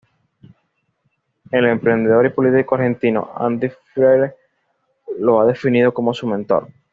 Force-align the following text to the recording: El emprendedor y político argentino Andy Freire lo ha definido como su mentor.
El 1.51 1.65
emprendedor 1.67 2.25
y 2.25 2.29
político 2.29 2.73
argentino 2.73 3.29
Andy 3.37 3.69
Freire 3.93 4.33
lo 5.19 5.39
ha 5.39 5.45
definido 5.45 5.93
como 5.93 6.11
su 6.11 6.25
mentor. 6.25 6.69